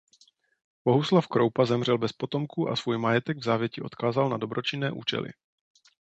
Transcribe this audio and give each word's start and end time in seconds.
Bohuslav 0.85 1.27
Kroupa 1.27 1.65
zemřel 1.65 1.97
bez 1.97 2.13
potomků 2.13 2.69
a 2.69 2.75
svůj 2.75 2.97
majetek 2.97 3.37
v 3.37 3.43
závěti 3.43 3.81
odkázal 3.81 4.29
na 4.29 4.37
dobročinné 4.37 4.91
účely. 4.91 5.29